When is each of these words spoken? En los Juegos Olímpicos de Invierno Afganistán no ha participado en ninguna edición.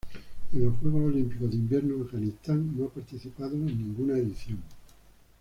En 0.51 0.65
los 0.65 0.79
Juegos 0.79 1.13
Olímpicos 1.13 1.51
de 1.51 1.57
Invierno 1.57 2.03
Afganistán 2.03 2.75
no 2.75 2.85
ha 2.85 2.89
participado 2.89 3.53
en 3.53 3.67
ninguna 3.67 4.17
edición. 4.17 4.63